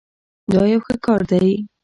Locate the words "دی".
1.29-1.51